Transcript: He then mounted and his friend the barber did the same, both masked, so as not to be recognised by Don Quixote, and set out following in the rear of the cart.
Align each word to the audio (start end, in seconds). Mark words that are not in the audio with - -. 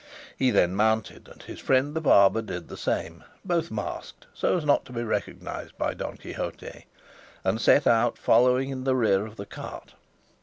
He 0.35 0.49
then 0.49 0.73
mounted 0.75 1.27
and 1.27 1.43
his 1.43 1.59
friend 1.59 1.93
the 1.95 2.01
barber 2.01 2.41
did 2.41 2.69
the 2.69 2.75
same, 2.75 3.23
both 3.45 3.69
masked, 3.69 4.25
so 4.33 4.57
as 4.57 4.65
not 4.65 4.83
to 4.85 4.91
be 4.91 5.03
recognised 5.03 5.77
by 5.77 5.93
Don 5.93 6.17
Quixote, 6.17 6.87
and 7.43 7.61
set 7.61 7.85
out 7.85 8.17
following 8.17 8.71
in 8.71 8.83
the 8.83 8.95
rear 8.95 9.27
of 9.27 9.35
the 9.35 9.45
cart. 9.45 9.93